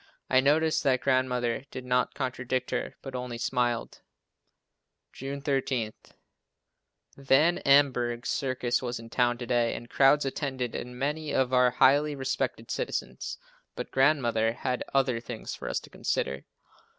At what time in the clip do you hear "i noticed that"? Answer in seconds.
0.31-1.01